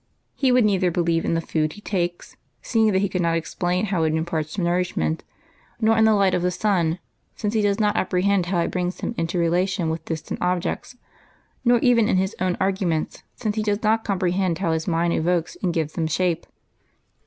[0.33, 3.53] He would neither believe in the food he takes, seeing that he could not ex
[3.53, 5.23] plain how it imparts nourishment,
[5.79, 6.97] nor in the light of the sun,
[7.35, 10.97] since he does not apprehend how it brings him into relation with distant objects,
[11.63, 15.13] nor even in his own argu ments, since he does not comprehend how his mind
[15.13, 16.47] evokes and gives them shape.